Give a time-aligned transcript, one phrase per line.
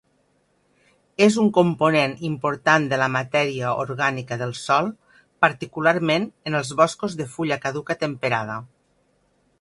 [1.25, 4.91] És un component important de la matèria orgànica del sòl,
[5.47, 8.61] particularment en els boscos de fulla caduca temperada.